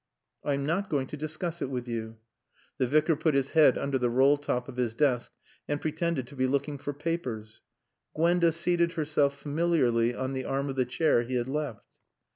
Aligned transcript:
"I 0.43 0.55
am 0.55 0.65
not 0.65 0.89
going 0.89 1.05
to 1.09 1.15
discuss 1.15 1.61
it 1.61 1.69
with 1.69 1.87
you." 1.87 2.17
The 2.79 2.87
Vicar 2.87 3.15
put 3.15 3.35
his 3.35 3.51
head 3.51 3.77
under 3.77 3.99
the 3.99 4.09
roll 4.09 4.35
top 4.35 4.67
of 4.67 4.75
his 4.77 4.95
desk 4.95 5.31
and 5.67 5.79
pretended 5.79 6.25
to 6.25 6.35
be 6.35 6.47
looking 6.47 6.79
for 6.79 6.91
papers. 6.91 7.61
Gwenda 8.15 8.51
seated 8.51 8.93
herself 8.93 9.37
familiarly 9.37 10.15
on 10.15 10.33
the 10.33 10.45
arm 10.45 10.69
of 10.69 10.75
the 10.75 10.85
chair 10.85 11.21
he 11.21 11.35
had 11.35 11.47
left. 11.47 11.99